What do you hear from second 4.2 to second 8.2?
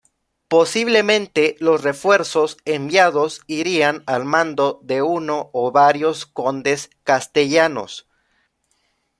mando de uno o varios condes castellanos.